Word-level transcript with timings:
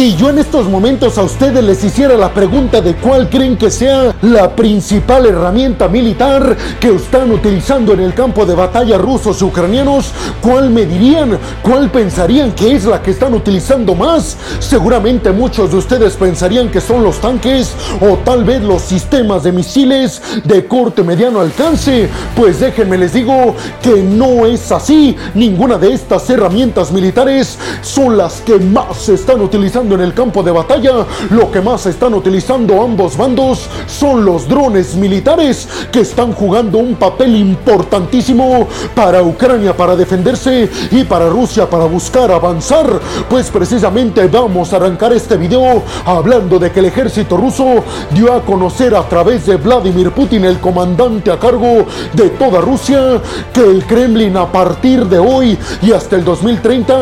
Si 0.00 0.16
yo 0.16 0.30
en 0.30 0.38
estos 0.38 0.66
momentos 0.66 1.18
a 1.18 1.24
ustedes 1.24 1.62
les 1.62 1.84
hiciera 1.84 2.16
la 2.16 2.32
pregunta 2.32 2.80
de 2.80 2.94
cuál 2.94 3.28
creen 3.28 3.58
que 3.58 3.70
sea 3.70 4.14
la 4.22 4.56
principal 4.56 5.26
herramienta 5.26 5.88
militar 5.88 6.56
que 6.80 6.94
están 6.94 7.30
utilizando 7.30 7.92
en 7.92 8.00
el 8.00 8.14
campo 8.14 8.46
de 8.46 8.54
batalla 8.54 8.96
rusos 8.96 9.42
y 9.42 9.44
ucranianos, 9.44 10.12
¿cuál 10.40 10.70
me 10.70 10.86
dirían? 10.86 11.38
¿Cuál 11.60 11.90
pensarían 11.90 12.52
que 12.52 12.74
es 12.74 12.86
la 12.86 13.02
que 13.02 13.10
están 13.10 13.34
utilizando 13.34 13.94
más? 13.94 14.38
Seguramente 14.58 15.32
muchos 15.32 15.70
de 15.70 15.76
ustedes 15.76 16.16
pensarían 16.16 16.70
que 16.70 16.80
son 16.80 17.04
los 17.04 17.20
tanques 17.20 17.74
o 18.00 18.16
tal 18.24 18.44
vez 18.44 18.62
los 18.62 18.80
sistemas 18.80 19.42
de 19.42 19.52
misiles 19.52 20.22
de 20.44 20.66
corte 20.66 21.02
mediano 21.02 21.40
alcance. 21.40 22.08
Pues 22.34 22.58
déjenme 22.58 22.96
les 22.96 23.12
digo 23.12 23.54
que 23.82 24.02
no 24.02 24.46
es 24.46 24.72
así. 24.72 25.14
Ninguna 25.34 25.76
de 25.76 25.92
estas 25.92 26.30
herramientas 26.30 26.90
militares 26.90 27.58
son 27.82 28.16
las 28.16 28.40
que 28.40 28.58
más 28.58 28.96
se 28.96 29.12
están 29.12 29.42
utilizando 29.42 29.89
en 29.94 30.02
el 30.02 30.14
campo 30.14 30.42
de 30.42 30.50
batalla. 30.50 31.06
Lo 31.30 31.50
que 31.50 31.60
más 31.60 31.86
están 31.86 32.14
utilizando 32.14 32.82
ambos 32.82 33.16
bandos 33.16 33.68
son 33.86 34.24
los 34.24 34.48
drones 34.48 34.94
militares 34.94 35.68
que 35.90 36.00
están 36.00 36.32
jugando 36.32 36.78
un 36.78 36.94
papel 36.94 37.36
importantísimo 37.36 38.68
para 38.94 39.22
Ucrania 39.22 39.76
para 39.76 39.96
defenderse 39.96 40.68
y 40.90 41.04
para 41.04 41.28
Rusia 41.28 41.68
para 41.68 41.84
buscar 41.84 42.30
avanzar. 42.30 42.86
Pues 43.28 43.50
precisamente 43.50 44.26
vamos 44.28 44.72
a 44.72 44.76
arrancar 44.76 45.12
este 45.12 45.36
video 45.36 45.82
hablando 46.04 46.58
de 46.58 46.70
que 46.70 46.80
el 46.80 46.86
ejército 46.86 47.36
ruso 47.36 47.84
dio 48.10 48.32
a 48.32 48.42
conocer 48.42 48.94
a 48.94 49.02
través 49.08 49.46
de 49.46 49.56
Vladimir 49.56 50.10
Putin, 50.12 50.44
el 50.44 50.58
comandante 50.60 51.30
a 51.30 51.38
cargo 51.38 51.86
de 52.12 52.30
toda 52.30 52.60
Rusia, 52.60 53.20
que 53.52 53.62
el 53.62 53.84
Kremlin 53.84 54.36
a 54.36 54.50
partir 54.50 55.06
de 55.06 55.18
hoy 55.18 55.58
y 55.82 55.92
hasta 55.92 56.16
el 56.16 56.24
2030 56.24 56.94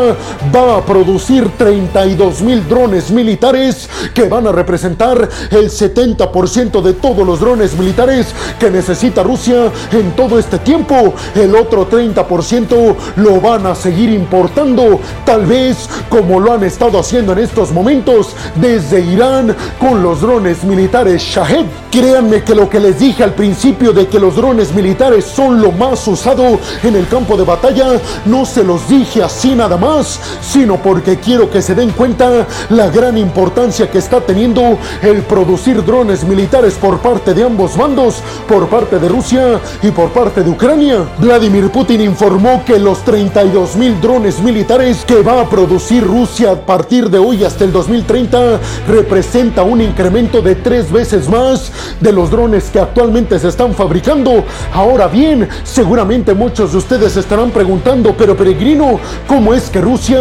va 0.55 0.79
a 0.79 0.81
producir 0.83 1.51
32 1.57 2.43
mil 2.43 2.67
drones 2.69 2.78
militares 2.79 3.89
que 4.15 4.29
van 4.29 4.47
a 4.47 4.53
representar 4.53 5.29
el 5.51 5.69
70% 5.69 6.81
de 6.81 6.93
todos 6.93 7.27
los 7.27 7.41
drones 7.41 7.77
militares 7.77 8.29
que 8.59 8.71
necesita 8.71 9.25
Rusia 9.25 9.73
en 9.91 10.13
todo 10.13 10.39
este 10.39 10.59
tiempo. 10.61 11.15
El 11.35 11.57
otro 11.57 11.91
30% 11.91 12.95
lo 13.17 13.41
van 13.41 13.67
a 13.67 13.75
seguir 13.75 14.11
importando, 14.11 15.01
tal 15.25 15.45
vez 15.47 15.89
como 16.09 16.39
lo 16.39 16.53
han 16.53 16.63
estado 16.63 17.01
haciendo 17.01 17.33
en 17.33 17.41
estos 17.41 17.73
momentos 17.73 18.37
desde 18.55 19.01
Irán 19.01 19.57
con 19.81 20.01
los 20.01 20.21
drones 20.21 20.63
militares 20.63 21.23
Shahed. 21.23 21.67
Créanme 21.91 22.45
que 22.45 22.55
lo 22.55 22.69
que 22.69 22.79
les 22.79 23.01
dije 23.01 23.25
al 23.25 23.35
principio 23.35 23.93
de 23.93 24.07
que 24.07 24.21
los 24.21 24.37
drones 24.37 24.73
militares 24.73 25.25
son 25.25 25.61
lo 25.61 25.73
más 25.73 26.07
usado 26.07 26.61
en 26.83 26.95
el 26.95 27.09
campo 27.09 27.37
de 27.37 27.45
batalla, 27.45 28.01
no 28.27 28.45
se 28.45 28.63
los 28.63 28.89
dije 28.89 29.23
así 29.23 29.55
nada 29.55 29.77
más, 29.77 30.21
sino 30.43 30.77
porque 30.77 31.19
quiero 31.19 31.51
que 31.51 31.63
se 31.63 31.75
den 31.75 31.91
cuenta 31.91 32.47
la 32.71 32.89
gran 32.89 33.17
importancia 33.19 33.91
que 33.91 33.99
está 33.99 34.21
teniendo 34.21 34.79
el 35.03 35.23
producir 35.23 35.85
drones 35.85 36.25
militares 36.25 36.75
por 36.75 36.99
parte 36.99 37.35
de 37.35 37.45
ambos 37.45 37.77
bandos, 37.77 38.23
por 38.47 38.69
parte 38.69 38.99
de 38.99 39.09
Rusia 39.09 39.61
y 39.83 39.91
por 39.91 40.11
parte 40.11 40.43
de 40.43 40.51
Ucrania. 40.51 41.05
Vladimir 41.19 41.71
Putin 41.71 42.01
informó 42.01 42.63
que 42.65 42.79
los 42.79 43.05
32 43.05 43.77
mil 43.77 44.01
drones 44.01 44.41
militares 44.41 45.05
que 45.07 45.23
va 45.23 45.41
a 45.41 45.49
producir 45.49 46.05
Rusia 46.05 46.53
a 46.53 46.57
partir 46.57 47.11
de 47.11 47.19
hoy 47.19 47.45
hasta 47.45 47.65
el 47.65 47.73
2030 47.73 48.61
representa 48.89 49.63
un 49.63 49.81
incremento 49.81 50.41
de 50.41 50.55
tres 50.55 50.91
veces 50.91 51.29
más 51.29 51.73
de 52.01 52.13
los 52.13 52.31
drones 52.31 52.71
que 52.71 52.81
actualmente 52.81 53.39
se 53.39 53.49
están 53.49 53.75
fabricando. 53.75 54.45
Ahora 54.73 55.09
bien, 55.09 55.49
seguramente 55.65 56.35
muchos 56.35 56.73
de 56.73 56.79
ustedes 56.79 57.17
estarán 57.17 57.51
preguntando, 57.51 58.15
pero 58.17 58.37
peregrino, 58.37 58.99
¿cómo 59.27 59.55
es 59.55 59.69
que 59.69 59.81
Rusia 59.81 60.19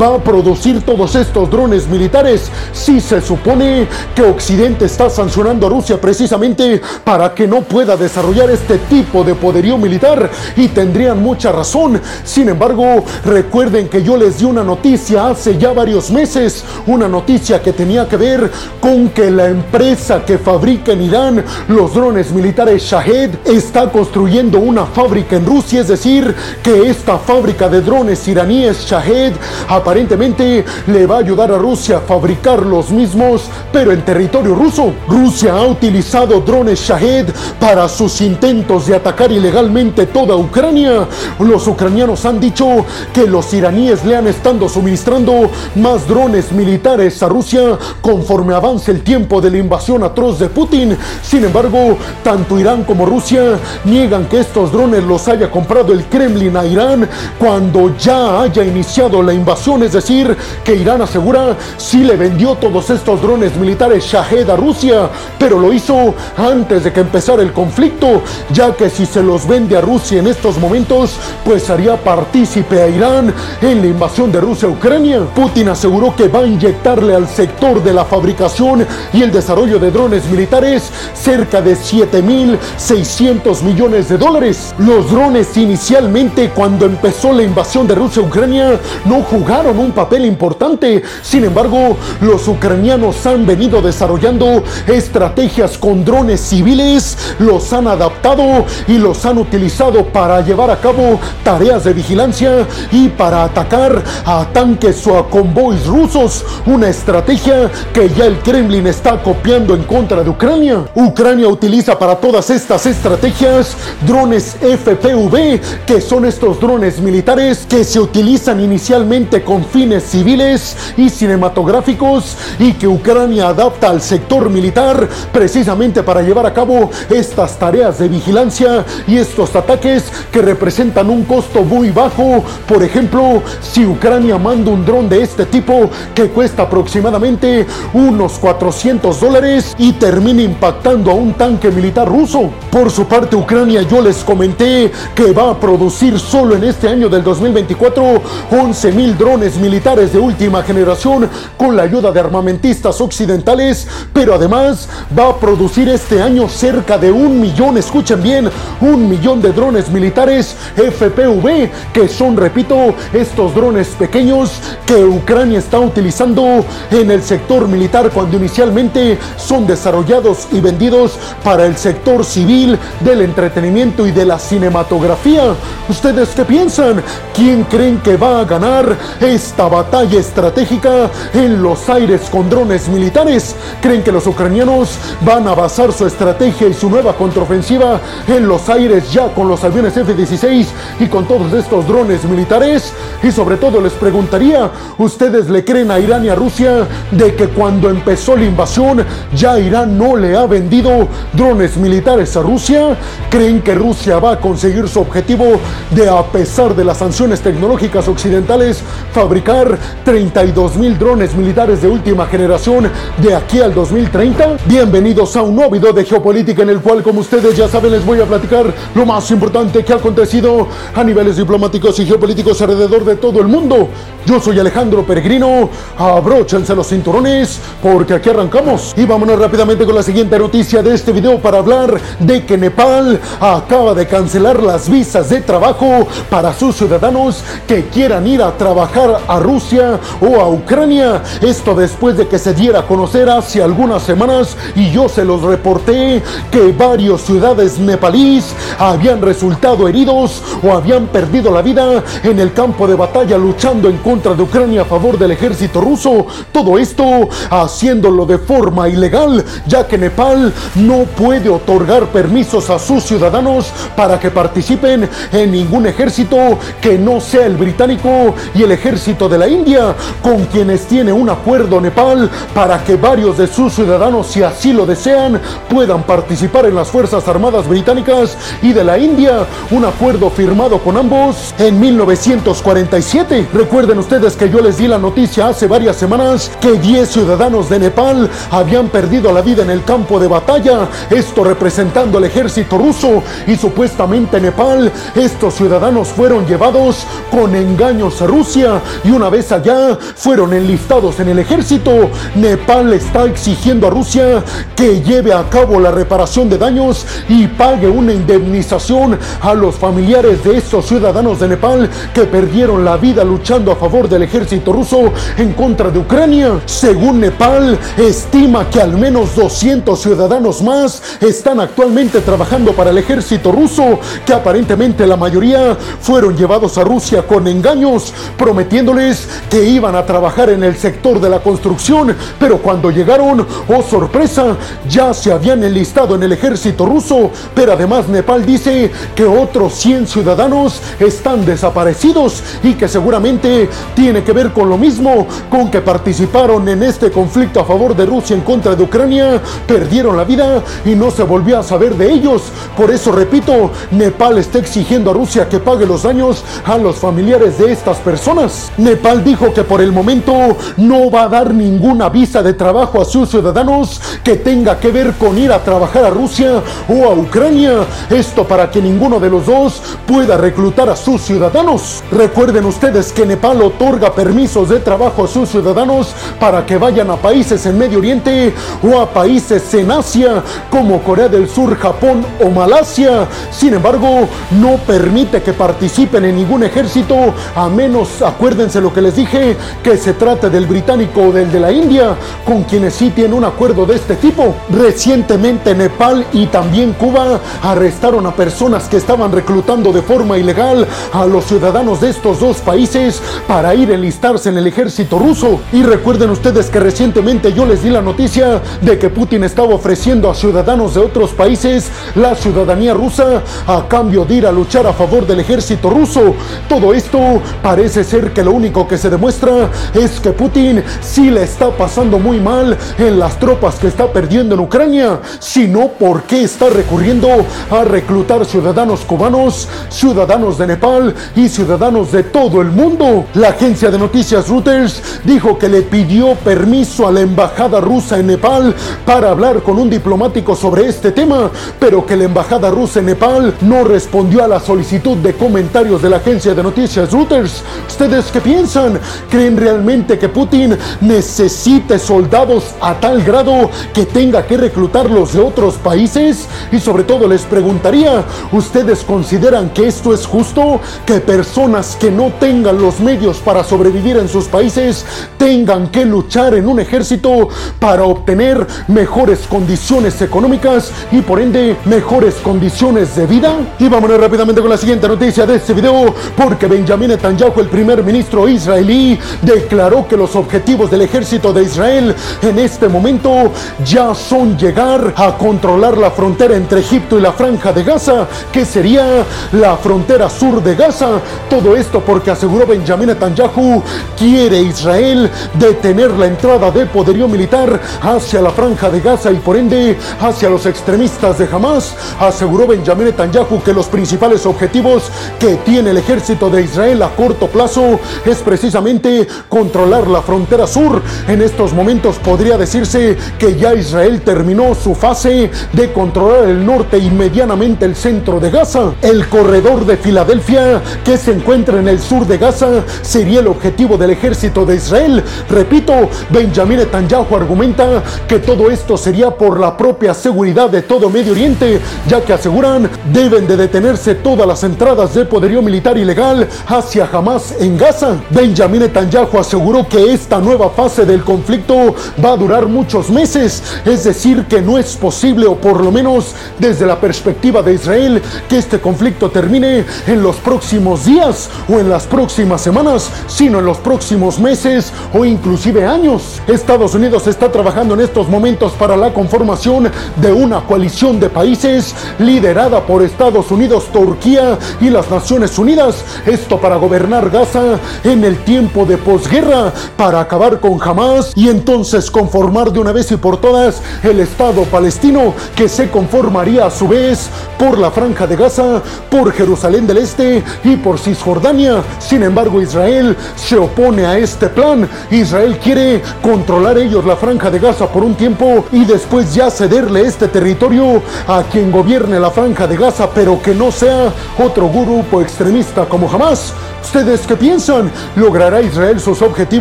va 0.00 0.14
a 0.14 0.18
producir 0.18 0.82
todos 0.82 1.14
estos 1.14 1.50
drones 1.50 1.75
militares 1.88 2.50
si 2.72 3.00
se 3.00 3.20
supone 3.20 3.86
que 4.14 4.22
Occidente 4.22 4.86
está 4.86 5.10
sancionando 5.10 5.66
a 5.66 5.70
Rusia 5.70 6.00
precisamente 6.00 6.80
para 7.04 7.34
que 7.34 7.46
no 7.46 7.62
pueda 7.62 7.96
desarrollar 7.96 8.50
este 8.50 8.78
tipo 8.78 9.22
de 9.22 9.34
poderío 9.34 9.76
militar? 9.76 10.30
Y 10.56 10.68
tendrían 10.68 11.22
mucha 11.22 11.52
razón. 11.52 12.00
Sin 12.24 12.48
embargo, 12.48 13.04
recuerden 13.24 13.88
que 13.88 14.02
yo 14.02 14.16
les 14.16 14.38
di 14.38 14.44
una 14.44 14.64
noticia 14.64 15.28
hace 15.28 15.58
ya 15.58 15.72
varios 15.72 16.10
meses, 16.10 16.64
una 16.86 17.08
noticia 17.08 17.60
que 17.60 17.72
tenía 17.72 18.08
que 18.08 18.16
ver 18.16 18.50
con 18.80 19.10
que 19.10 19.30
la 19.30 19.48
empresa 19.48 20.24
que 20.24 20.38
fabrica 20.38 20.92
en 20.92 21.02
Irán 21.02 21.44
los 21.68 21.94
drones 21.94 22.32
militares 22.32 22.82
Shahed 22.82 23.30
está 23.44 23.90
construyendo 23.90 24.58
una 24.58 24.86
fábrica 24.86 25.36
en 25.36 25.46
Rusia, 25.46 25.80
es 25.80 25.88
decir, 25.88 26.34
que 26.62 26.88
esta 26.88 27.18
fábrica 27.18 27.68
de 27.68 27.80
drones 27.80 28.26
iraníes 28.28 28.84
Shahed 28.86 29.32
aparentemente 29.68 30.64
le 30.86 31.06
va 31.06 31.16
a 31.16 31.18
ayudar 31.18 31.50
a 31.50 31.58
a 31.66 32.00
fabricar 32.00 32.64
los 32.64 32.90
mismos, 32.90 33.42
pero 33.72 33.90
en 33.90 34.04
territorio 34.04 34.54
ruso. 34.54 34.92
Rusia 35.08 35.52
ha 35.52 35.66
utilizado 35.66 36.40
drones 36.40 36.78
Shahed 36.78 37.26
para 37.58 37.88
sus 37.88 38.20
intentos 38.20 38.86
de 38.86 38.94
atacar 38.94 39.32
ilegalmente 39.32 40.06
toda 40.06 40.36
Ucrania. 40.36 41.08
Los 41.40 41.66
ucranianos 41.66 42.24
han 42.24 42.38
dicho 42.38 42.86
que 43.12 43.26
los 43.26 43.52
iraníes 43.52 44.04
le 44.04 44.14
han 44.14 44.28
estado 44.28 44.68
suministrando 44.68 45.50
más 45.74 46.06
drones 46.06 46.52
militares 46.52 47.20
a 47.24 47.28
Rusia 47.28 47.76
conforme 48.00 48.54
avance 48.54 48.92
el 48.92 49.02
tiempo 49.02 49.40
de 49.40 49.50
la 49.50 49.58
invasión 49.58 50.04
atroz 50.04 50.38
de 50.38 50.48
Putin. 50.48 50.96
Sin 51.20 51.44
embargo, 51.44 51.98
tanto 52.22 52.60
Irán 52.60 52.84
como 52.84 53.06
Rusia 53.06 53.58
niegan 53.84 54.26
que 54.26 54.38
estos 54.38 54.70
drones 54.70 55.02
los 55.02 55.26
haya 55.26 55.50
comprado 55.50 55.92
el 55.92 56.04
Kremlin 56.04 56.56
a 56.56 56.64
Irán 56.64 57.08
cuando 57.40 57.96
ya 57.98 58.42
haya 58.42 58.62
iniciado 58.62 59.20
la 59.20 59.32
invasión, 59.34 59.82
es 59.82 59.94
decir, 59.94 60.36
que 60.62 60.76
Irán 60.76 61.02
asegura 61.02 61.55
sí 61.76 62.04
le 62.04 62.16
vendió 62.16 62.54
todos 62.54 62.90
estos 62.90 63.22
drones 63.22 63.56
militares 63.56 64.04
Shahed 64.04 64.48
a 64.50 64.56
Rusia, 64.56 65.08
pero 65.38 65.58
lo 65.58 65.72
hizo 65.72 66.14
antes 66.36 66.84
de 66.84 66.92
que 66.92 67.00
empezara 67.00 67.42
el 67.42 67.52
conflicto, 67.52 68.22
ya 68.52 68.74
que 68.74 68.90
si 68.90 69.06
se 69.06 69.22
los 69.22 69.46
vende 69.46 69.76
a 69.76 69.80
Rusia 69.80 70.18
en 70.18 70.26
estos 70.26 70.58
momentos, 70.58 71.16
pues 71.44 71.68
haría 71.70 71.96
partícipe 71.96 72.82
a 72.82 72.88
Irán 72.88 73.32
en 73.62 73.80
la 73.80 73.86
invasión 73.86 74.30
de 74.32 74.40
Rusia 74.40 74.68
a 74.68 74.72
Ucrania. 74.72 75.20
Putin 75.34 75.68
aseguró 75.68 76.14
que 76.14 76.28
va 76.28 76.40
a 76.40 76.46
inyectarle 76.46 77.14
al 77.14 77.28
sector 77.28 77.82
de 77.82 77.92
la 77.92 78.04
fabricación 78.04 78.86
y 79.12 79.22
el 79.22 79.32
desarrollo 79.32 79.78
de 79.78 79.90
drones 79.90 80.24
militares 80.26 80.90
cerca 81.14 81.60
de 81.60 81.76
7.600 81.76 83.62
millones 83.62 84.08
de 84.08 84.18
dólares. 84.18 84.74
Los 84.78 85.10
drones 85.10 85.56
inicialmente 85.56 86.50
cuando 86.50 86.86
empezó 86.86 87.32
la 87.32 87.42
invasión 87.42 87.86
de 87.86 87.94
Rusia 87.94 88.22
a 88.22 88.26
Ucrania 88.26 88.80
no 89.04 89.22
jugaron 89.22 89.78
un 89.78 89.92
papel 89.92 90.26
importante. 90.26 91.02
Sin 91.22 91.44
embargo, 91.46 91.96
los 92.20 92.46
ucranianos 92.48 93.24
han 93.26 93.46
venido 93.46 93.80
desarrollando 93.80 94.62
estrategias 94.86 95.78
con 95.78 96.04
drones 96.04 96.40
civiles, 96.40 97.16
los 97.38 97.72
han 97.72 97.86
adaptado 97.86 98.64
y 98.86 98.98
los 98.98 99.24
han 99.26 99.38
utilizado 99.38 100.04
para 100.06 100.40
llevar 100.40 100.70
a 100.70 100.76
cabo 100.76 101.18
tareas 101.42 101.84
de 101.84 101.92
vigilancia 101.92 102.66
y 102.92 103.08
para 103.08 103.44
atacar 103.44 104.02
a 104.24 104.46
tanques 104.52 105.06
o 105.06 105.18
a 105.18 105.28
convoys 105.28 105.86
rusos. 105.86 106.44
Una 106.66 106.88
estrategia 106.88 107.70
que 107.92 108.08
ya 108.10 108.26
el 108.26 108.38
Kremlin 108.38 108.86
está 108.86 109.22
copiando 109.22 109.74
en 109.74 109.84
contra 109.84 110.22
de 110.22 110.30
Ucrania. 110.30 110.84
Ucrania 110.94 111.48
utiliza 111.48 111.98
para 111.98 112.16
todas 112.16 112.50
estas 112.50 112.86
estrategias 112.86 113.76
drones 114.06 114.56
FPV, 114.60 115.60
que 115.86 116.00
son 116.00 116.24
estos 116.24 116.60
drones 116.60 117.00
militares 117.00 117.66
que 117.68 117.84
se 117.84 118.00
utilizan 118.00 118.60
inicialmente 118.60 119.42
con 119.42 119.64
fines 119.64 120.04
civiles 120.04 120.76
y 120.96 121.08
cinematográficos 121.36 122.36
y 122.58 122.72
que 122.72 122.88
Ucrania 122.88 123.48
adapta 123.48 123.90
al 123.90 124.00
sector 124.00 124.48
militar 124.48 125.06
precisamente 125.32 126.02
para 126.02 126.22
llevar 126.22 126.46
a 126.46 126.54
cabo 126.54 126.90
estas 127.10 127.58
tareas 127.58 127.98
de 127.98 128.08
vigilancia 128.08 128.84
y 129.06 129.18
estos 129.18 129.54
ataques 129.54 130.04
que 130.32 130.40
representan 130.40 131.10
un 131.10 131.24
costo 131.24 131.62
muy 131.62 131.90
bajo. 131.90 132.42
Por 132.66 132.82
ejemplo, 132.82 133.42
si 133.60 133.84
Ucrania 133.84 134.38
manda 134.38 134.70
un 134.70 134.84
dron 134.84 135.08
de 135.08 135.22
este 135.22 135.44
tipo 135.44 135.90
que 136.14 136.28
cuesta 136.28 136.62
aproximadamente 136.62 137.66
unos 137.92 138.38
400 138.38 139.20
dólares 139.20 139.74
y 139.78 139.92
termina 139.92 140.42
impactando 140.42 141.10
a 141.10 141.14
un 141.14 141.34
tanque 141.34 141.70
militar 141.70 142.08
ruso. 142.08 142.50
Por 142.70 142.90
su 142.90 143.04
parte, 143.04 143.36
Ucrania 143.36 143.82
yo 143.82 144.00
les 144.00 144.24
comenté 144.24 144.90
que 145.14 145.32
va 145.32 145.50
a 145.50 145.60
producir 145.60 146.18
solo 146.18 146.56
en 146.56 146.64
este 146.64 146.88
año 146.88 147.08
del 147.10 147.22
2024 147.22 148.22
11 148.50 148.92
mil 148.92 149.18
drones 149.18 149.56
militares 149.58 150.12
de 150.12 150.18
última 150.18 150.62
generación 150.62 151.25
con 151.56 151.76
la 151.76 151.82
ayuda 151.84 152.12
de 152.12 152.20
armamentistas 152.20 153.00
occidentales, 153.00 153.86
pero 154.12 154.34
además 154.34 154.88
va 155.16 155.30
a 155.30 155.36
producir 155.36 155.88
este 155.88 156.22
año 156.22 156.48
cerca 156.48 156.98
de 156.98 157.10
un 157.10 157.40
millón, 157.40 157.76
escuchen 157.78 158.22
bien, 158.22 158.50
un 158.80 159.08
millón 159.08 159.40
de 159.42 159.52
drones 159.52 159.88
militares 159.90 160.56
FPV, 160.76 161.70
que 161.92 162.08
son, 162.08 162.36
repito, 162.36 162.94
estos 163.12 163.54
drones 163.54 163.88
pequeños 163.88 164.52
que 164.86 165.04
Ucrania 165.04 165.58
está 165.58 165.80
utilizando 165.80 166.64
en 166.90 167.10
el 167.10 167.22
sector 167.22 167.68
militar 167.68 168.10
cuando 168.10 168.36
inicialmente 168.36 169.18
son 169.36 169.66
desarrollados 169.66 170.48
y 170.52 170.60
vendidos 170.60 171.18
para 171.42 171.66
el 171.66 171.76
sector 171.76 172.24
civil 172.24 172.78
del 173.00 173.22
entretenimiento 173.22 174.06
y 174.06 174.12
de 174.12 174.24
la 174.24 174.38
cinematografía. 174.38 175.54
¿Ustedes 175.88 176.30
qué 176.30 176.44
piensan? 176.44 177.02
¿Quién 177.34 177.64
creen 177.64 178.00
que 178.00 178.16
va 178.16 178.40
a 178.40 178.44
ganar 178.44 178.96
esta 179.20 179.68
batalla 179.68 180.18
estratégica 180.18 181.10
en 181.34 181.62
los 181.62 181.88
aires 181.88 182.22
con 182.30 182.48
drones 182.48 182.88
militares. 182.88 183.54
Creen 183.80 184.02
que 184.02 184.12
los 184.12 184.26
ucranianos 184.26 184.98
van 185.22 185.46
a 185.48 185.54
basar 185.54 185.92
su 185.92 186.06
estrategia 186.06 186.68
y 186.68 186.74
su 186.74 186.90
nueva 186.90 187.14
contraofensiva 187.14 188.00
en 188.28 188.46
los 188.46 188.68
aires 188.68 189.12
ya 189.12 189.28
con 189.28 189.48
los 189.48 189.64
aviones 189.64 189.96
F-16 189.96 190.66
y 191.00 191.06
con 191.06 191.26
todos 191.26 191.52
estos 191.52 191.86
drones 191.86 192.24
militares. 192.24 192.92
Y 193.22 193.30
sobre 193.30 193.56
todo 193.56 193.80
les 193.80 193.92
preguntaría, 193.92 194.70
¿ustedes 194.98 195.48
le 195.48 195.64
creen 195.64 195.90
a 195.90 195.98
Irán 195.98 196.24
y 196.24 196.28
a 196.28 196.34
Rusia 196.34 196.86
de 197.10 197.34
que 197.34 197.48
cuando 197.48 197.90
empezó 197.90 198.36
la 198.36 198.44
invasión 198.44 199.04
ya 199.34 199.58
Irán 199.58 199.98
no 199.98 200.16
le 200.16 200.36
ha 200.36 200.46
vendido 200.46 201.08
drones 201.32 201.76
militares 201.76 202.36
a 202.36 202.42
Rusia? 202.42 202.96
¿Creen 203.30 203.62
que 203.62 203.74
Rusia 203.74 204.18
va 204.18 204.32
a 204.32 204.40
conseguir 204.40 204.88
su 204.88 205.00
objetivo 205.00 205.58
de, 205.90 206.08
a 206.08 206.22
pesar 206.24 206.74
de 206.74 206.84
las 206.84 206.98
sanciones 206.98 207.40
tecnológicas 207.40 208.08
occidentales, 208.08 208.82
fabricar 209.12 209.78
32 210.04 210.76
mil 210.76 210.95
drones 210.98 211.34
militares 211.34 211.82
de 211.82 211.88
última 211.88 212.26
generación 212.26 212.90
de 213.18 213.34
aquí 213.34 213.60
al 213.60 213.74
2030? 213.74 214.56
Bienvenidos 214.66 215.36
a 215.36 215.42
un 215.42 215.54
nuevo 215.54 215.72
video 215.72 215.92
de 215.92 216.04
geopolítica 216.04 216.62
en 216.62 216.70
el 216.70 216.80
cual, 216.80 217.02
como 217.02 217.20
ustedes 217.20 217.56
ya 217.56 217.68
saben, 217.68 217.92
les 217.92 218.04
voy 218.04 218.20
a 218.20 218.24
platicar 218.24 218.72
lo 218.94 219.04
más 219.04 219.30
importante 219.30 219.84
que 219.84 219.92
ha 219.92 219.96
acontecido 219.96 220.68
a 220.94 221.04
niveles 221.04 221.36
diplomáticos 221.36 221.98
y 222.00 222.06
geopolíticos 222.06 222.60
alrededor 222.62 223.04
de 223.04 223.16
todo 223.16 223.40
el 223.40 223.48
mundo. 223.48 223.88
Yo 224.24 224.40
soy 224.40 224.58
Alejandro 224.58 225.04
Peregrino, 225.04 225.68
abróchense 225.96 226.74
los 226.74 226.88
cinturones 226.88 227.60
porque 227.82 228.14
aquí 228.14 228.30
arrancamos. 228.30 228.94
Y 228.96 229.04
vámonos 229.04 229.38
rápidamente 229.38 229.84
con 229.84 229.94
la 229.94 230.02
siguiente 230.02 230.38
noticia 230.38 230.82
de 230.82 230.94
este 230.94 231.12
video 231.12 231.38
para 231.38 231.58
hablar 231.58 232.00
de 232.18 232.44
que 232.44 232.56
Nepal 232.56 233.20
acaba 233.38 233.94
de 233.94 234.06
cancelar 234.06 234.62
las 234.62 234.88
visas 234.88 235.30
de 235.30 235.42
trabajo 235.42 236.08
para 236.30 236.52
sus 236.52 236.76
ciudadanos 236.76 237.44
que 237.68 237.84
quieran 237.84 238.26
ir 238.26 238.42
a 238.42 238.56
trabajar 238.56 239.20
a 239.28 239.38
Rusia 239.38 240.00
o 240.20 240.40
a 240.40 240.48
Ucrania. 240.48 240.85
Esto 240.86 241.74
después 241.74 242.16
de 242.16 242.28
que 242.28 242.38
se 242.38 242.54
diera 242.54 242.80
a 242.80 242.86
conocer 242.86 243.28
hace 243.28 243.60
algunas 243.60 244.04
semanas 244.04 244.56
y 244.76 244.92
yo 244.92 245.08
se 245.08 245.24
los 245.24 245.42
reporté 245.42 246.22
que 246.48 246.70
varios 246.78 247.22
ciudades 247.22 247.80
nepalíes 247.80 248.54
habían 248.78 249.20
resultado 249.20 249.88
heridos 249.88 250.44
o 250.62 250.72
habían 250.72 251.08
perdido 251.08 251.50
la 251.50 251.60
vida 251.60 252.04
en 252.22 252.38
el 252.38 252.52
campo 252.52 252.86
de 252.86 252.94
batalla 252.94 253.36
luchando 253.36 253.88
en 253.88 253.96
contra 253.96 254.34
de 254.34 254.44
Ucrania 254.44 254.82
a 254.82 254.84
favor 254.84 255.18
del 255.18 255.32
ejército 255.32 255.80
ruso. 255.80 256.24
Todo 256.52 256.78
esto 256.78 257.28
haciéndolo 257.50 258.24
de 258.24 258.38
forma 258.38 258.88
ilegal, 258.88 259.44
ya 259.66 259.88
que 259.88 259.98
Nepal 259.98 260.54
no 260.76 260.98
puede 261.02 261.48
otorgar 261.48 262.06
permisos 262.06 262.70
a 262.70 262.78
sus 262.78 263.02
ciudadanos 263.02 263.72
para 263.96 264.20
que 264.20 264.30
participen 264.30 265.10
en 265.32 265.50
ningún 265.50 265.88
ejército 265.88 266.60
que 266.80 266.96
no 266.96 267.20
sea 267.20 267.44
el 267.46 267.56
británico 267.56 268.36
y 268.54 268.62
el 268.62 268.70
ejército 268.70 269.28
de 269.28 269.38
la 269.38 269.48
India, 269.48 269.96
con 270.22 270.44
quienes 270.44 270.75
tiene 270.82 271.12
un 271.12 271.30
acuerdo 271.30 271.80
Nepal 271.80 272.30
para 272.54 272.82
que 272.84 272.96
varios 272.96 273.38
de 273.38 273.46
sus 273.46 273.72
ciudadanos, 273.72 274.26
si 274.26 274.42
así 274.42 274.72
lo 274.72 274.84
desean, 274.84 275.40
puedan 275.68 276.02
participar 276.02 276.66
en 276.66 276.74
las 276.74 276.88
Fuerzas 276.88 277.26
Armadas 277.28 277.66
Británicas 277.66 278.36
y 278.62 278.72
de 278.72 278.84
la 278.84 278.98
India. 278.98 279.46
Un 279.70 279.84
acuerdo 279.84 280.30
firmado 280.30 280.78
con 280.78 280.96
ambos 280.96 281.54
en 281.58 281.80
1947. 281.80 283.48
Recuerden 283.52 283.98
ustedes 283.98 284.36
que 284.36 284.50
yo 284.50 284.60
les 284.60 284.78
di 284.78 284.88
la 284.88 284.98
noticia 284.98 285.48
hace 285.48 285.66
varias 285.66 285.96
semanas 285.96 286.50
que 286.60 286.72
10 286.72 287.08
ciudadanos 287.08 287.68
de 287.68 287.78
Nepal 287.78 288.28
habían 288.50 288.88
perdido 288.88 289.32
la 289.32 289.40
vida 289.40 289.62
en 289.62 289.70
el 289.70 289.84
campo 289.84 290.18
de 290.18 290.26
batalla, 290.26 290.88
esto 291.10 291.44
representando 291.44 292.18
al 292.18 292.24
ejército 292.24 292.78
ruso 292.78 293.22
y 293.46 293.56
supuestamente 293.56 294.40
Nepal, 294.40 294.92
estos 295.14 295.54
ciudadanos 295.54 296.08
fueron 296.08 296.46
llevados 296.46 297.06
con 297.30 297.54
engaños 297.54 298.20
a 298.22 298.26
Rusia 298.26 298.80
y 299.04 299.10
una 299.10 299.28
vez 299.28 299.52
allá 299.52 299.96
fueron 300.16 300.52
enlistados 300.66 301.20
en 301.20 301.28
el 301.28 301.38
ejército. 301.38 302.10
Nepal 302.34 302.92
está 302.92 303.24
exigiendo 303.24 303.86
a 303.86 303.90
Rusia 303.90 304.42
que 304.74 305.00
lleve 305.00 305.32
a 305.32 305.48
cabo 305.48 305.78
la 305.78 305.92
reparación 305.92 306.50
de 306.50 306.58
daños 306.58 307.06
y 307.28 307.46
pague 307.46 307.88
una 307.88 308.12
indemnización 308.12 309.16
a 309.40 309.54
los 309.54 309.76
familiares 309.76 310.42
de 310.42 310.56
estos 310.58 310.86
ciudadanos 310.86 311.38
de 311.38 311.48
Nepal 311.48 311.88
que 312.12 312.22
perdieron 312.22 312.84
la 312.84 312.96
vida 312.96 313.22
luchando 313.22 313.70
a 313.70 313.76
favor 313.76 314.08
del 314.08 314.24
ejército 314.24 314.72
ruso 314.72 315.12
en 315.38 315.52
contra 315.52 315.90
de 315.90 316.00
Ucrania. 316.00 316.60
Según 316.66 317.20
Nepal, 317.20 317.78
estima 317.96 318.68
que 318.68 318.80
al 318.80 318.96
menos 318.96 319.36
200 319.36 320.00
ciudadanos 320.00 320.62
más 320.62 321.00
están 321.20 321.60
actualmente 321.60 322.20
trabajando 322.22 322.72
para 322.72 322.90
el 322.90 322.98
ejército 322.98 323.52
ruso, 323.52 324.00
que 324.24 324.32
aparentemente 324.32 325.06
la 325.06 325.16
mayoría 325.16 325.76
fueron 326.00 326.36
llevados 326.36 326.76
a 326.76 326.82
Rusia 326.82 327.22
con 327.22 327.46
engaños, 327.46 328.12
prometiéndoles 328.36 329.28
que 329.48 329.64
iban 329.64 329.94
a 329.94 330.04
trabajar 330.04 330.55
en 330.56 330.64
el 330.64 330.76
sector 330.76 331.20
de 331.20 331.28
la 331.28 331.40
construcción, 331.40 332.14
pero 332.38 332.58
cuando 332.58 332.90
llegaron, 332.90 333.46
oh 333.68 333.82
sorpresa, 333.82 334.56
ya 334.88 335.14
se 335.14 335.32
habían 335.32 335.62
enlistado 335.62 336.14
en 336.14 336.22
el 336.22 336.32
ejército 336.32 336.84
ruso, 336.84 337.30
pero 337.54 337.72
además 337.72 338.08
Nepal 338.08 338.44
dice 338.44 338.90
que 339.14 339.24
otros 339.24 339.74
100 339.74 340.06
ciudadanos 340.06 340.82
están 340.98 341.44
desaparecidos 341.44 342.42
y 342.62 342.74
que 342.74 342.88
seguramente 342.88 343.68
tiene 343.94 344.24
que 344.24 344.32
ver 344.32 344.52
con 344.52 344.68
lo 344.68 344.78
mismo, 344.78 345.26
con 345.50 345.70
que 345.70 345.80
participaron 345.80 346.68
en 346.68 346.82
este 346.82 347.10
conflicto 347.10 347.60
a 347.60 347.64
favor 347.64 347.94
de 347.94 348.06
Rusia 348.06 348.34
en 348.34 348.42
contra 348.42 348.74
de 348.74 348.82
Ucrania, 348.82 349.40
perdieron 349.66 350.16
la 350.16 350.24
vida 350.24 350.62
y 350.84 350.94
no 350.94 351.10
se 351.10 351.22
volvió 351.22 351.58
a 351.58 351.62
saber 351.62 351.94
de 351.96 352.12
ellos. 352.12 352.42
Por 352.76 352.90
eso, 352.90 353.12
repito, 353.12 353.70
Nepal 353.90 354.38
está 354.38 354.58
exigiendo 354.58 355.10
a 355.10 355.14
Rusia 355.14 355.48
que 355.48 355.60
pague 355.60 355.86
los 355.86 356.02
daños 356.02 356.44
a 356.64 356.78
los 356.78 356.96
familiares 356.96 357.58
de 357.58 357.72
estas 357.72 357.98
personas. 357.98 358.72
Nepal 358.76 359.22
dijo 359.22 359.52
que 359.52 359.64
por 359.64 359.80
el 359.80 359.92
momento 359.92 360.45
no 360.76 361.10
va 361.10 361.22
a 361.22 361.28
dar 361.28 361.54
ninguna 361.54 362.08
visa 362.08 362.42
de 362.42 362.52
trabajo 362.52 363.00
a 363.00 363.04
sus 363.04 363.30
ciudadanos 363.30 364.00
que 364.22 364.36
tenga 364.36 364.78
que 364.78 364.90
ver 364.90 365.12
con 365.14 365.38
ir 365.38 365.52
a 365.52 365.62
trabajar 365.62 366.04
a 366.04 366.10
Rusia 366.10 366.62
o 366.88 367.04
a 367.04 367.14
Ucrania. 367.14 367.84
Esto 368.10 368.44
para 368.44 368.70
que 368.70 368.80
ninguno 368.80 369.18
de 369.20 369.30
los 369.30 369.46
dos 369.46 369.82
pueda 370.06 370.36
reclutar 370.36 370.88
a 370.88 370.96
sus 370.96 371.22
ciudadanos. 371.22 372.02
Recuerden 372.10 372.64
ustedes 372.64 373.12
que 373.12 373.26
Nepal 373.26 373.62
otorga 373.62 374.14
permisos 374.14 374.68
de 374.68 374.80
trabajo 374.80 375.24
a 375.24 375.28
sus 375.28 375.48
ciudadanos 375.48 376.14
para 376.38 376.64
que 376.64 376.76
vayan 376.76 377.10
a 377.10 377.16
países 377.16 377.64
en 377.66 377.78
Medio 377.78 377.98
Oriente 377.98 378.54
o 378.82 379.00
a 379.00 379.08
países 379.08 379.72
en 379.74 379.90
Asia 379.90 380.42
como 380.70 381.02
Corea 381.02 381.28
del 381.28 381.48
Sur, 381.48 381.76
Japón 381.76 382.24
o 382.44 382.50
Malasia. 382.50 383.26
Sin 383.50 383.74
embargo, 383.74 384.28
no 384.60 384.76
permite 384.86 385.42
que 385.42 385.52
participen 385.52 386.24
en 386.24 386.36
ningún 386.36 386.62
ejército 386.62 387.34
a 387.54 387.68
menos, 387.68 388.22
acuérdense 388.22 388.80
lo 388.80 388.92
que 388.92 389.02
les 389.02 389.16
dije, 389.16 389.56
que 389.82 389.96
se 389.96 390.14
del 390.36 390.66
británico 390.66 391.22
o 391.22 391.32
del 391.32 391.50
de 391.50 391.58
la 391.58 391.72
India, 391.72 392.14
con 392.44 392.64
quienes 392.64 392.94
sí 392.94 393.10
tienen 393.10 393.32
un 393.32 393.44
acuerdo 393.44 393.86
de 393.86 393.96
este 393.96 394.16
tipo. 394.16 394.54
Recientemente 394.68 395.74
Nepal 395.74 396.26
y 396.32 396.46
también 396.46 396.92
Cuba 396.92 397.40
arrestaron 397.62 398.26
a 398.26 398.36
personas 398.36 398.86
que 398.88 398.98
estaban 398.98 399.32
reclutando 399.32 399.92
de 399.92 400.02
forma 400.02 400.36
ilegal 400.36 400.86
a 401.12 401.24
los 401.24 401.46
ciudadanos 401.46 402.02
de 402.02 402.10
estos 402.10 402.38
dos 402.38 402.58
países 402.58 403.22
para 403.48 403.74
ir 403.74 403.90
a 403.90 403.94
enlistarse 403.94 404.50
en 404.50 404.58
el 404.58 404.66
ejército 404.66 405.18
ruso. 405.18 405.60
Y 405.72 405.82
recuerden 405.82 406.28
ustedes 406.30 406.68
que 406.68 406.80
recientemente 406.80 407.54
yo 407.54 407.64
les 407.64 407.82
di 407.82 407.88
la 407.88 408.02
noticia 408.02 408.60
de 408.82 408.98
que 408.98 409.08
Putin 409.08 409.44
estaba 409.44 409.74
ofreciendo 409.74 410.28
a 410.30 410.34
ciudadanos 410.34 410.94
de 410.94 411.00
otros 411.00 411.30
países 411.30 411.88
la 412.14 412.34
ciudadanía 412.34 412.92
rusa 412.92 413.42
a 413.66 413.88
cambio 413.88 414.26
de 414.26 414.34
ir 414.34 414.46
a 414.46 414.52
luchar 414.52 414.86
a 414.86 414.92
favor 414.92 415.26
del 415.26 415.40
ejército 415.40 415.88
ruso. 415.88 416.34
Todo 416.68 416.92
esto 416.92 417.18
parece 417.62 418.04
ser 418.04 418.32
que 418.32 418.44
lo 418.44 418.52
único 418.52 418.86
que 418.86 418.98
se 418.98 419.08
demuestra 419.08 419.70
es 419.94 420.20
que 420.20 420.25
Putin 420.32 420.82
sí 421.00 421.30
le 421.30 421.42
está 421.42 421.70
pasando 421.70 422.18
muy 422.18 422.40
mal 422.40 422.76
en 422.98 423.18
las 423.18 423.38
tropas 423.38 423.76
que 423.76 423.88
está 423.88 424.06
perdiendo 424.12 424.54
en 424.54 424.60
Ucrania, 424.60 425.20
sino 425.38 425.88
por 425.88 426.22
qué 426.24 426.44
está 426.44 426.68
recurriendo 426.68 427.28
a 427.70 427.84
reclutar 427.84 428.44
ciudadanos 428.44 429.00
cubanos, 429.00 429.68
ciudadanos 429.88 430.58
de 430.58 430.66
Nepal 430.66 431.14
y 431.34 431.48
ciudadanos 431.48 432.12
de 432.12 432.22
todo 432.22 432.60
el 432.60 432.68
mundo. 432.68 433.24
La 433.34 433.48
agencia 433.48 433.90
de 433.90 433.98
noticias 433.98 434.48
Reuters 434.48 435.20
dijo 435.24 435.58
que 435.58 435.68
le 435.68 435.82
pidió 435.82 436.34
permiso 436.34 437.06
a 437.06 437.12
la 437.12 437.20
embajada 437.20 437.80
rusa 437.80 438.18
en 438.18 438.28
Nepal 438.28 438.74
para 439.04 439.30
hablar 439.30 439.62
con 439.62 439.78
un 439.78 439.90
diplomático 439.90 440.54
sobre 440.54 440.86
este 440.86 441.12
tema, 441.12 441.50
pero 441.80 442.06
que 442.06 442.16
la 442.16 442.24
embajada 442.24 442.70
rusa 442.70 443.00
en 443.00 443.06
Nepal 443.06 443.54
no 443.62 443.84
respondió 443.84 444.44
a 444.44 444.48
la 444.48 444.60
solicitud 444.60 445.16
de 445.16 445.34
comentarios 445.34 446.02
de 446.02 446.10
la 446.10 446.18
agencia 446.18 446.54
de 446.54 446.62
noticias 446.62 447.12
Reuters. 447.12 447.62
¿Ustedes 447.88 448.26
qué 448.32 448.40
piensan? 448.40 448.98
¿Creen 449.30 449.56
realmente 449.56 450.05
que 450.06 450.28
Putin 450.28 450.78
necesite 451.00 451.98
soldados 451.98 452.74
a 452.80 452.94
tal 452.94 453.22
grado 453.22 453.70
que 453.92 454.06
tenga 454.06 454.46
que 454.46 454.56
reclutarlos 454.56 455.32
de 455.32 455.40
otros 455.40 455.74
países? 455.74 456.46
Y 456.70 456.78
sobre 456.78 457.02
todo 457.02 457.26
les 457.26 457.42
preguntaría, 457.42 458.24
¿ustedes 458.52 459.00
consideran 459.00 459.70
que 459.70 459.88
esto 459.88 460.14
es 460.14 460.24
justo? 460.24 460.80
Que 461.04 461.20
personas 461.20 461.96
que 461.96 462.10
no 462.10 462.32
tengan 462.38 462.80
los 462.80 463.00
medios 463.00 463.38
para 463.38 463.64
sobrevivir 463.64 464.16
en 464.16 464.28
sus 464.28 464.44
países 464.44 465.04
tengan 465.36 465.88
que 465.88 466.04
luchar 466.04 466.54
en 466.54 466.68
un 466.68 466.78
ejército 466.78 467.48
para 467.80 468.04
obtener 468.04 468.64
mejores 468.86 469.40
condiciones 469.48 470.22
económicas 470.22 470.92
y 471.10 471.20
por 471.22 471.40
ende 471.40 471.76
mejores 471.84 472.36
condiciones 472.36 473.16
de 473.16 473.26
vida? 473.26 473.52
Y 473.78 473.88
vámonos 473.88 474.20
rápidamente 474.20 474.60
con 474.60 474.70
la 474.70 474.76
siguiente 474.76 475.08
noticia 475.08 475.46
de 475.46 475.56
este 475.56 475.74
video 475.74 476.14
porque 476.36 476.66
Benjamin 476.66 477.08
Netanyahu, 477.08 477.60
el 477.60 477.68
primer 477.68 478.02
ministro 478.02 478.48
israelí, 478.48 479.18
declaró 479.42 479.95
que 480.04 480.16
los 480.16 480.36
objetivos 480.36 480.90
del 480.90 481.02
ejército 481.02 481.52
de 481.52 481.62
Israel 481.62 482.14
en 482.42 482.58
este 482.58 482.88
momento 482.88 483.50
ya 483.84 484.14
son 484.14 484.58
llegar 484.58 485.14
a 485.16 485.38
controlar 485.38 485.96
la 485.96 486.10
frontera 486.10 486.54
entre 486.54 486.80
Egipto 486.80 487.18
y 487.18 487.22
la 487.22 487.32
franja 487.32 487.72
de 487.72 487.82
Gaza, 487.82 488.26
que 488.52 488.66
sería 488.66 489.24
la 489.52 489.76
frontera 489.76 490.28
sur 490.28 490.62
de 490.62 490.74
Gaza. 490.74 491.20
Todo 491.48 491.74
esto 491.76 492.00
porque 492.00 492.30
aseguró 492.30 492.66
Benjamin 492.66 493.08
Netanyahu 493.08 493.82
quiere 494.18 494.60
Israel 494.60 495.30
detener 495.54 496.10
la 496.12 496.26
entrada 496.26 496.70
de 496.70 496.84
poderío 496.86 497.26
militar 497.26 497.80
hacia 498.02 498.42
la 498.42 498.50
franja 498.50 498.90
de 498.90 499.00
Gaza 499.00 499.32
y 499.32 499.36
por 499.36 499.56
ende 499.56 499.96
hacia 500.20 500.50
los 500.50 500.66
extremistas 500.66 501.38
de 501.38 501.48
Hamas. 501.50 501.94
Aseguró 502.20 502.66
Benjamin 502.66 503.06
Netanyahu 503.06 503.62
que 503.62 503.72
los 503.72 503.86
principales 503.86 504.44
objetivos 504.44 505.04
que 505.38 505.56
tiene 505.56 505.90
el 505.90 505.96
ejército 505.96 506.50
de 506.50 506.62
Israel 506.62 507.02
a 507.02 507.08
corto 507.08 507.46
plazo 507.46 507.98
es 508.24 508.38
precisamente 508.38 509.26
controlar 509.48 509.85
la 509.86 510.20
frontera 510.20 510.66
sur. 510.66 511.00
En 511.28 511.40
estos 511.40 511.72
momentos 511.72 512.16
podría 512.18 512.58
decirse 512.58 513.16
que 513.38 513.56
ya 513.56 513.74
Israel 513.74 514.20
terminó 514.22 514.74
su 514.74 514.94
fase 514.94 515.50
de 515.72 515.92
controlar 515.92 516.48
el 516.48 516.66
norte 516.66 516.98
y 516.98 517.10
medianamente 517.10 517.84
el 517.84 517.94
centro 517.94 518.40
de 518.40 518.50
Gaza. 518.50 518.92
El 519.00 519.28
corredor 519.28 519.86
de 519.86 519.96
Filadelfia 519.96 520.82
que 521.04 521.16
se 521.16 521.32
encuentra 521.32 521.78
en 521.78 521.88
el 521.88 522.00
sur 522.00 522.26
de 522.26 522.38
Gaza 522.38 522.84
sería 523.02 523.40
el 523.40 523.46
objetivo 523.46 523.96
del 523.96 524.10
ejército 524.10 524.66
de 524.66 524.76
Israel. 524.76 525.22
Repito, 525.48 525.92
Benjamin 526.30 526.78
Netanyahu 526.78 527.34
argumenta 527.36 528.02
que 528.26 528.40
todo 528.40 528.70
esto 528.70 528.96
sería 528.96 529.30
por 529.30 529.60
la 529.60 529.76
propia 529.76 530.14
seguridad 530.14 530.68
de 530.68 530.82
todo 530.82 531.10
Medio 531.10 531.32
Oriente, 531.32 531.80
ya 532.08 532.20
que 532.20 532.32
aseguran 532.32 532.90
deben 533.12 533.46
de 533.46 533.56
detenerse 533.56 534.16
todas 534.16 534.46
las 534.46 534.64
entradas 534.64 535.14
de 535.14 535.24
poderío 535.24 535.62
militar 535.62 535.96
ilegal 535.96 536.48
hacia 536.66 537.08
Hamas 537.12 537.54
en 537.60 537.76
Gaza. 537.76 538.16
Benjamin 538.30 538.80
Netanyahu 538.80 539.38
aseguró 539.38 539.75
que 539.84 540.12
esta 540.12 540.38
nueva 540.38 540.70
fase 540.70 541.04
del 541.04 541.22
conflicto 541.22 541.94
va 542.24 542.30
a 542.32 542.36
durar 542.36 542.66
muchos 542.66 543.10
meses, 543.10 543.62
es 543.84 544.04
decir, 544.04 544.46
que 544.46 544.62
no 544.62 544.78
es 544.78 544.96
posible, 544.96 545.46
o 545.46 545.56
por 545.56 545.84
lo 545.84 545.92
menos 545.92 546.34
desde 546.58 546.86
la 546.86 546.98
perspectiva 546.98 547.62
de 547.62 547.74
Israel, 547.74 548.22
que 548.48 548.58
este 548.58 548.80
conflicto 548.80 549.30
termine 549.30 549.84
en 550.06 550.22
los 550.22 550.36
próximos 550.36 551.04
días 551.04 551.50
o 551.68 551.78
en 551.78 551.90
las 551.90 552.06
próximas 552.06 552.62
semanas, 552.62 553.10
sino 553.26 553.58
en 553.58 553.66
los 553.66 553.78
próximos 553.78 554.38
meses 554.38 554.92
o 555.12 555.24
inclusive 555.24 555.84
años. 555.86 556.40
Estados 556.46 556.94
Unidos 556.94 557.26
está 557.26 557.52
trabajando 557.52 557.94
en 557.94 558.00
estos 558.00 558.28
momentos 558.28 558.72
para 558.72 558.96
la 558.96 559.12
conformación 559.12 559.90
de 560.16 560.32
una 560.32 560.60
coalición 560.60 561.20
de 561.20 561.28
países 561.28 561.94
liderada 562.18 562.80
por 562.80 563.02
Estados 563.02 563.50
Unidos, 563.50 563.86
Turquía 563.92 564.58
y 564.80 564.90
las 564.90 565.10
Naciones 565.10 565.58
Unidas. 565.58 566.04
Esto 566.24 566.58
para 566.58 566.76
gobernar 566.76 567.30
Gaza 567.30 567.78
en 568.04 568.24
el 568.24 568.38
tiempo 568.38 568.84
de 568.84 568.96
posguerra, 568.96 569.65
para 569.96 570.20
acabar 570.20 570.60
con 570.60 570.80
Hamas 570.80 571.32
y 571.34 571.48
entonces 571.48 572.10
conformar 572.10 572.72
de 572.72 572.80
una 572.80 572.92
vez 572.92 573.10
y 573.12 573.16
por 573.16 573.40
todas 573.40 573.82
el 574.02 574.20
Estado 574.20 574.64
palestino 574.64 575.34
que 575.54 575.68
se 575.68 575.90
conformaría 575.90 576.66
a 576.66 576.70
su 576.70 576.88
vez 576.88 577.28
por 577.58 577.78
la 577.78 577.90
franja 577.90 578.26
de 578.26 578.36
Gaza, 578.36 578.82
por 579.10 579.32
Jerusalén 579.32 579.86
del 579.86 579.98
Este 579.98 580.42
y 580.64 580.76
por 580.76 580.98
Cisjordania. 580.98 581.82
Sin 581.98 582.22
embargo, 582.22 582.60
Israel 582.60 583.16
se 583.34 583.56
opone 583.56 584.06
a 584.06 584.18
este 584.18 584.48
plan. 584.48 584.88
Israel 585.10 585.58
quiere 585.62 586.02
controlar 586.22 586.78
ellos 586.78 587.04
la 587.04 587.16
franja 587.16 587.50
de 587.50 587.58
Gaza 587.58 587.86
por 587.86 588.04
un 588.04 588.14
tiempo 588.14 588.64
y 588.72 588.84
después 588.84 589.34
ya 589.34 589.50
cederle 589.50 590.02
este 590.02 590.28
territorio 590.28 591.02
a 591.26 591.42
quien 591.44 591.70
gobierne 591.70 592.18
la 592.20 592.30
franja 592.30 592.66
de 592.66 592.76
Gaza, 592.76 593.08
pero 593.14 593.40
que 593.40 593.54
no 593.54 593.70
sea 593.70 594.12
otro 594.38 594.68
grupo 594.68 595.20
extremista 595.20 595.86
como 595.86 596.08
jamás. 596.08 596.52
¿Ustedes 596.82 597.26
qué 597.26 597.36
piensan? 597.36 597.90
¿Logrará 598.14 598.60
Israel 598.60 599.00
sus 599.00 599.20
objetivos 599.20 599.55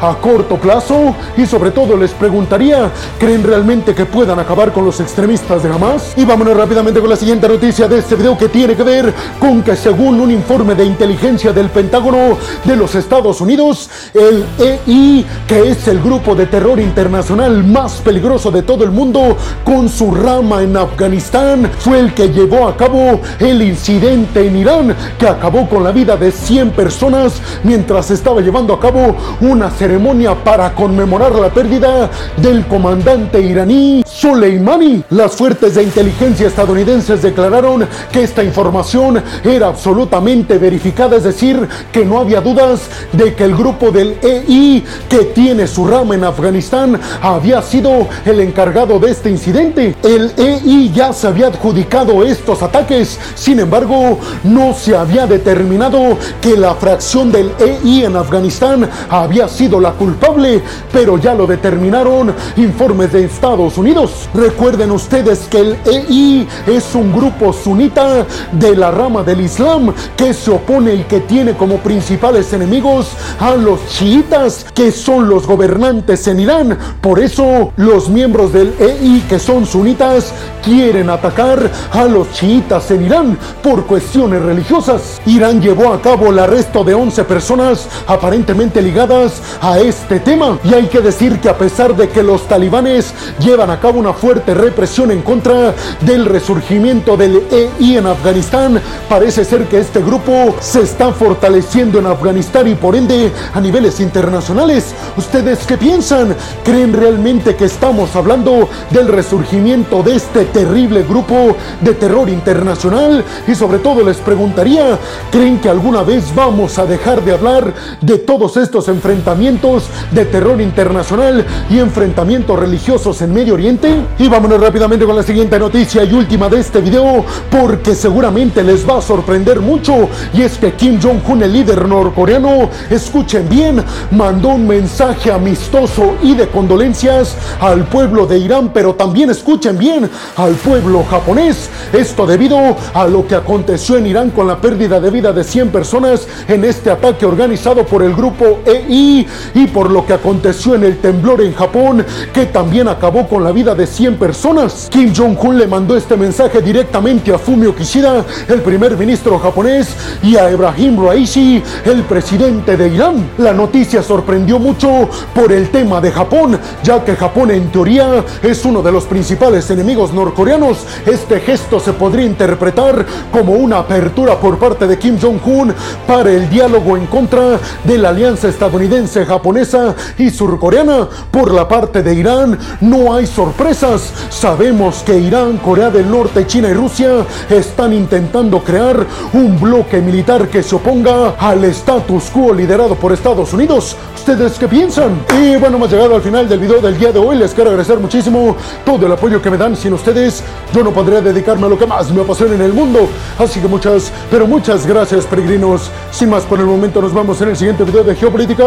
a 0.00 0.14
corto 0.20 0.56
plazo? 0.56 1.14
Y 1.36 1.46
sobre 1.46 1.70
todo 1.70 1.96
les 1.96 2.10
preguntaría, 2.12 2.90
¿creen 3.18 3.44
realmente 3.44 3.94
que 3.94 4.04
puedan 4.04 4.38
acabar 4.38 4.72
con 4.72 4.84
los 4.84 5.00
extremistas 5.00 5.62
de 5.62 5.68
Hamas? 5.68 6.14
Y 6.16 6.24
vámonos 6.24 6.56
rápidamente 6.56 7.00
con 7.00 7.08
la 7.08 7.16
siguiente 7.16 7.48
noticia 7.48 7.86
de 7.86 7.98
este 7.98 8.16
video 8.16 8.36
que 8.36 8.48
tiene 8.48 8.74
que 8.74 8.82
ver 8.82 9.14
con 9.38 9.62
que 9.62 9.76
según 9.76 10.20
un 10.20 10.30
informe 10.30 10.74
de 10.74 10.84
inteligencia 10.84 11.52
del 11.52 11.70
Pentágono 11.70 12.36
de 12.64 12.76
los 12.76 12.94
Estados 12.94 13.40
Unidos, 13.40 13.88
el 14.14 14.44
EI, 14.58 15.24
que 15.46 15.70
es 15.70 15.86
el 15.88 16.00
grupo 16.00 16.34
de 16.34 16.46
terror 16.46 16.80
internacional 16.80 17.62
más 17.64 18.00
peligroso 18.00 18.50
de 18.50 18.62
todo 18.62 18.84
el 18.84 18.90
mundo, 18.90 19.36
con 19.64 19.88
su 19.88 20.12
rama 20.12 20.62
en 20.62 20.76
Afganistán, 20.76 21.70
fue 21.78 22.00
el 22.00 22.14
que 22.14 22.30
llevó 22.30 22.66
a 22.66 22.76
cabo 22.76 23.20
el 23.38 23.62
incidente 23.62 24.46
en 24.46 24.56
Irán 24.56 24.96
que 25.18 25.28
acabó 25.28 25.68
con 25.68 25.84
la 25.84 25.92
vida 25.92 26.16
de 26.16 26.32
100 26.32 26.70
personas 26.70 27.40
mientras 27.62 28.10
estaba 28.10 28.40
llevando 28.40 28.74
a 28.74 28.80
cabo 28.80 29.16
una 29.40 29.70
ceremonia 29.70 30.34
para 30.34 30.74
conmemorar 30.74 31.34
la 31.34 31.50
pérdida 31.50 32.10
del 32.36 32.66
comandante 32.66 33.40
iraní 33.40 34.02
Soleimani. 34.06 35.04
Las 35.10 35.36
fuertes 35.36 35.74
de 35.74 35.82
inteligencia 35.82 36.46
estadounidenses 36.46 37.22
declararon 37.22 37.86
que 38.10 38.22
esta 38.22 38.42
información 38.42 39.22
era 39.44 39.68
absolutamente 39.68 40.58
verificada, 40.58 41.16
es 41.16 41.24
decir, 41.24 41.68
que 41.92 42.04
no 42.04 42.18
había 42.18 42.40
dudas 42.40 42.82
de 43.12 43.34
que 43.34 43.44
el 43.44 43.54
grupo 43.54 43.90
del 43.90 44.16
EI 44.22 44.84
que 45.08 45.18
tiene 45.34 45.66
su 45.66 45.86
rama 45.86 46.14
en 46.14 46.24
Afganistán 46.24 46.98
había 47.20 47.60
sido 47.60 48.08
el 48.24 48.40
encargado 48.40 48.98
de 48.98 49.10
este 49.10 49.30
incidente. 49.30 49.94
El 50.02 50.32
EI 50.36 50.90
ya 50.94 51.12
se 51.12 51.26
había 51.26 51.48
adjudicado 51.48 52.24
estos 52.24 52.62
ataques, 52.62 53.18
sin 53.34 53.60
embargo, 53.60 54.18
no 54.44 54.72
se 54.72 54.96
había 54.96 55.26
determinado 55.26 56.16
que 56.40 56.56
la 56.56 56.74
fracción 56.74 57.30
del 57.30 57.52
EI 57.58 58.04
en 58.04 58.16
Afganistán 58.16 58.88
había 59.10 59.25
sido 59.48 59.80
la 59.80 59.92
culpable, 59.92 60.62
pero 60.92 61.18
ya 61.18 61.34
lo 61.34 61.46
determinaron 61.46 62.34
informes 62.56 63.12
de 63.12 63.24
Estados 63.24 63.76
Unidos. 63.76 64.28
Recuerden 64.32 64.90
ustedes 64.90 65.40
que 65.50 65.60
el 65.60 65.76
EI 65.84 66.48
es 66.66 66.94
un 66.94 67.12
grupo 67.12 67.52
sunita 67.52 68.24
de 68.52 68.76
la 68.76 68.90
rama 68.90 69.22
del 69.22 69.40
Islam 69.40 69.92
que 70.16 70.32
se 70.32 70.50
opone 70.50 70.94
y 70.94 71.02
que 71.04 71.20
tiene 71.20 71.54
como 71.54 71.78
principales 71.78 72.52
enemigos 72.52 73.08
a 73.38 73.56
los 73.56 73.86
chiitas, 73.88 74.64
que 74.74 74.90
son 74.90 75.28
los 75.28 75.46
gobernantes 75.46 76.26
en 76.28 76.40
Irán. 76.40 76.78
Por 77.00 77.20
eso 77.20 77.72
los 77.76 78.08
miembros 78.08 78.52
del 78.52 78.74
EI 78.78 79.24
que 79.28 79.38
son 79.38 79.66
sunitas 79.66 80.32
quieren 80.62 81.10
atacar 81.10 81.70
a 81.92 82.04
los 82.04 82.32
chiitas 82.32 82.90
en 82.90 83.04
Irán 83.04 83.38
por 83.62 83.86
cuestiones 83.86 84.42
religiosas. 84.42 85.20
Irán 85.26 85.60
llevó 85.60 85.92
a 85.92 86.00
cabo 86.00 86.32
la 86.32 86.44
arresto 86.44 86.84
de 86.84 86.94
11 86.94 87.24
personas 87.24 87.88
aparentemente 88.06 88.80
ligadas 88.80 89.15
a 89.62 89.78
este 89.78 90.20
tema. 90.20 90.58
Y 90.64 90.74
hay 90.74 90.86
que 90.86 91.00
decir 91.00 91.40
que 91.40 91.48
a 91.48 91.56
pesar 91.56 91.96
de 91.96 92.08
que 92.08 92.22
los 92.22 92.46
talibanes 92.46 93.14
llevan 93.38 93.70
a 93.70 93.80
cabo 93.80 93.98
una 93.98 94.12
fuerte 94.12 94.52
represión 94.52 95.10
en 95.10 95.22
contra 95.22 95.74
del 96.02 96.26
resurgimiento 96.26 97.16
del 97.16 97.42
EI 97.50 97.96
en 97.96 98.06
Afganistán, 98.06 98.80
parece 99.08 99.44
ser 99.44 99.64
que 99.66 99.78
este 99.78 100.02
grupo 100.02 100.54
se 100.60 100.82
está 100.82 101.12
fortaleciendo 101.12 101.98
en 101.98 102.06
Afganistán 102.06 102.68
y 102.68 102.74
por 102.74 102.94
ende 102.94 103.32
a 103.54 103.60
niveles 103.60 104.00
internacionales. 104.00 104.94
¿Ustedes 105.16 105.60
qué 105.66 105.78
piensan? 105.78 106.36
¿Creen 106.62 106.92
realmente 106.92 107.56
que 107.56 107.64
estamos 107.64 108.14
hablando 108.16 108.68
del 108.90 109.08
resurgimiento 109.08 110.02
de 110.02 110.16
este 110.16 110.44
terrible 110.46 111.02
grupo 111.04 111.56
de 111.80 111.94
terror 111.94 112.28
internacional? 112.28 113.24
Y 113.46 113.54
sobre 113.54 113.78
todo 113.78 114.04
les 114.04 114.18
preguntaría, 114.18 114.98
¿creen 115.30 115.58
que 115.58 115.70
alguna 115.70 116.02
vez 116.02 116.34
vamos 116.34 116.78
a 116.78 116.84
dejar 116.86 117.24
de 117.24 117.32
hablar 117.32 117.72
de 118.00 118.18
todos 118.18 118.56
estos 118.56 118.88
enfrentamientos 118.96 119.84
de 120.10 120.24
terror 120.24 120.60
internacional 120.60 121.44
y 121.68 121.78
enfrentamientos 121.78 122.58
religiosos 122.58 123.20
en 123.22 123.32
Medio 123.32 123.54
Oriente? 123.54 123.94
Y 124.18 124.28
vámonos 124.28 124.60
rápidamente 124.60 125.04
con 125.04 125.14
la 125.14 125.22
siguiente 125.22 125.58
noticia 125.58 126.02
y 126.04 126.12
última 126.12 126.48
de 126.48 126.60
este 126.60 126.80
video, 126.80 127.24
porque 127.50 127.94
seguramente 127.94 128.62
les 128.62 128.88
va 128.88 128.98
a 128.98 129.02
sorprender 129.02 129.60
mucho. 129.60 130.08
Y 130.32 130.42
es 130.42 130.56
que 130.56 130.72
Kim 130.72 130.98
Jong-un, 131.00 131.42
el 131.42 131.52
líder 131.52 131.86
norcoreano, 131.86 132.70
escuchen 132.90 133.48
bien, 133.48 133.84
mandó 134.12 134.48
un 134.48 134.66
mensaje 134.66 135.30
amistoso 135.30 136.14
y 136.22 136.34
de 136.34 136.48
condolencias 136.48 137.36
al 137.60 137.84
pueblo 137.84 138.26
de 138.26 138.38
Irán, 138.38 138.70
pero 138.72 138.94
también 138.94 139.30
escuchen 139.30 139.76
bien, 139.78 140.08
al 140.36 140.54
pueblo 140.54 141.04
japonés. 141.10 141.68
Esto 141.92 142.26
debido 142.26 142.58
a 142.94 143.06
lo 143.06 143.26
que 143.26 143.34
aconteció 143.34 143.98
en 143.98 144.06
Irán 144.06 144.30
con 144.30 144.46
la 144.46 144.56
pérdida 144.60 145.00
de 145.00 145.10
vida 145.10 145.32
de 145.32 145.44
100 145.44 145.68
personas 145.70 146.26
en 146.48 146.64
este 146.64 146.90
ataque 146.90 147.26
organizado 147.26 147.84
por 147.84 148.02
el 148.02 148.14
grupo 148.14 148.60
EI 148.64 148.85
y 148.88 149.26
por 149.72 149.90
lo 149.90 150.06
que 150.06 150.12
aconteció 150.12 150.74
en 150.74 150.84
el 150.84 150.98
temblor 150.98 151.40
en 151.40 151.54
Japón, 151.54 152.04
que 152.32 152.46
también 152.46 152.88
acabó 152.88 153.26
con 153.28 153.42
la 153.42 153.52
vida 153.52 153.74
de 153.74 153.86
100 153.86 154.16
personas. 154.16 154.88
Kim 154.90 155.12
Jong-un 155.14 155.58
le 155.58 155.66
mandó 155.66 155.96
este 155.96 156.16
mensaje 156.16 156.62
directamente 156.62 157.32
a 157.32 157.38
Fumio 157.38 157.74
Kishida, 157.74 158.24
el 158.48 158.62
primer 158.62 158.96
ministro 158.96 159.38
japonés, 159.38 159.88
y 160.22 160.36
a 160.36 160.50
Ebrahim 160.50 161.04
Raisi, 161.04 161.62
el 161.84 162.02
presidente 162.04 162.76
de 162.76 162.88
Irán. 162.88 163.30
La 163.38 163.52
noticia 163.52 164.02
sorprendió 164.02 164.58
mucho 164.58 165.08
por 165.34 165.52
el 165.52 165.70
tema 165.70 166.00
de 166.00 166.12
Japón, 166.12 166.58
ya 166.82 167.04
que 167.04 167.16
Japón 167.16 167.50
en 167.50 167.70
teoría 167.70 168.24
es 168.42 168.64
uno 168.64 168.82
de 168.82 168.92
los 168.92 169.04
principales 169.04 169.68
enemigos 169.70 170.12
norcoreanos. 170.12 170.78
Este 171.04 171.40
gesto 171.40 171.80
se 171.80 171.92
podría 171.92 172.26
interpretar 172.26 173.04
como 173.32 173.52
una 173.52 173.78
apertura 173.78 174.38
por 174.38 174.58
parte 174.58 174.86
de 174.86 174.98
Kim 174.98 175.18
Jong-un 175.20 175.74
para 176.06 176.30
el 176.30 176.48
diálogo 176.48 176.96
en 176.96 177.06
contra 177.06 177.58
de 177.84 177.98
la 177.98 178.10
alianza 178.10 178.48
estadounidense 178.48 178.75
estadounidense, 178.76 179.24
japonesa 179.24 179.94
y 180.18 180.30
surcoreana. 180.30 181.08
Por 181.30 181.52
la 181.52 181.66
parte 181.66 182.02
de 182.02 182.14
Irán 182.14 182.58
no 182.80 183.14
hay 183.14 183.26
sorpresas. 183.26 184.12
Sabemos 184.28 185.02
que 185.02 185.18
Irán, 185.18 185.56
Corea 185.58 185.90
del 185.90 186.10
Norte, 186.10 186.46
China 186.46 186.68
y 186.68 186.74
Rusia 186.74 187.24
están 187.48 187.94
intentando 187.94 188.62
crear 188.62 189.06
un 189.32 189.58
bloque 189.58 190.00
militar 190.00 190.48
que 190.48 190.62
se 190.62 190.74
oponga 190.74 191.30
al 191.38 191.64
status 191.64 192.24
quo 192.30 192.52
liderado 192.52 192.94
por 192.96 193.12
Estados 193.12 193.52
Unidos. 193.54 193.96
¿Ustedes 194.14 194.58
qué 194.58 194.68
piensan? 194.68 195.20
Y 195.40 195.56
bueno, 195.56 195.76
hemos 195.76 195.90
llegado 195.90 196.16
al 196.16 196.22
final 196.22 196.48
del 196.48 196.58
video 196.58 196.80
del 196.80 196.98
día 196.98 197.12
de 197.12 197.18
hoy. 197.18 197.36
Les 197.36 197.54
quiero 197.54 197.70
agradecer 197.70 197.98
muchísimo 197.98 198.56
todo 198.84 199.06
el 199.06 199.12
apoyo 199.12 199.40
que 199.40 199.50
me 199.50 199.56
dan. 199.56 199.76
Sin 199.76 199.92
ustedes, 199.92 200.42
yo 200.74 200.82
no 200.82 200.90
podría 200.90 201.20
dedicarme 201.20 201.66
a 201.66 201.68
lo 201.68 201.78
que 201.78 201.86
más 201.86 202.10
me 202.10 202.22
apasiona 202.22 202.56
en 202.56 202.62
el 202.62 202.72
mundo. 202.72 203.08
Así 203.38 203.60
que 203.60 203.68
muchas, 203.68 204.12
pero 204.30 204.46
muchas 204.46 204.84
gracias, 204.86 205.24
peregrinos. 205.26 205.90
Sin 206.10 206.28
más 206.28 206.42
por 206.42 206.58
el 206.58 206.66
momento, 206.66 207.00
nos 207.00 207.14
vemos 207.14 207.40
en 207.40 207.50
el 207.50 207.56
siguiente 207.56 207.84
video 207.84 208.02
de 208.02 208.16
Geopolítica. 208.16 208.65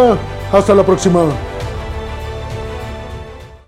Hasta 0.51 0.73
la 0.73 0.83
próxima. 0.83 1.48